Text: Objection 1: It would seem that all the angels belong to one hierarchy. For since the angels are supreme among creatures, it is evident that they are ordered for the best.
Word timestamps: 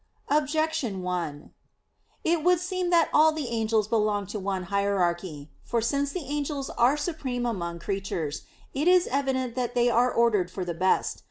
Objection 0.29 1.03
1: 1.03 1.51
It 2.23 2.43
would 2.43 2.59
seem 2.59 2.89
that 2.89 3.09
all 3.13 3.31
the 3.31 3.49
angels 3.49 3.87
belong 3.87 4.25
to 4.25 4.39
one 4.39 4.63
hierarchy. 4.73 5.51
For 5.63 5.79
since 5.79 6.11
the 6.11 6.25
angels 6.25 6.71
are 6.71 6.97
supreme 6.97 7.45
among 7.45 7.77
creatures, 7.77 8.41
it 8.73 8.87
is 8.87 9.05
evident 9.05 9.53
that 9.53 9.75
they 9.75 9.91
are 9.91 10.11
ordered 10.11 10.49
for 10.49 10.65
the 10.65 10.73
best. 10.73 11.19